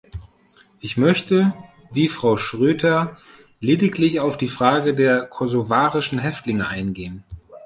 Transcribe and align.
Ich 0.79 0.97
möchte, 0.97 1.53
wie 1.91 2.07
Frau 2.07 2.35
Schroedter, 2.35 3.17
lediglich 3.59 4.19
auf 4.19 4.35
die 4.35 4.47
Frage 4.47 4.95
der 4.95 5.27
kosovarischen 5.27 6.17
Häftlinge 6.17 6.67
eingehen. 6.67 7.23